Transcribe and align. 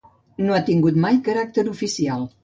No 0.45 0.53
ha 0.55 0.61
tingut 0.69 0.97
mai 1.03 1.19
caràcter 1.27 1.65
oficial. 1.73 2.25